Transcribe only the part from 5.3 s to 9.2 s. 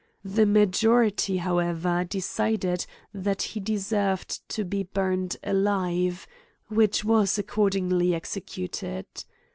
alive, which was accordingly executed.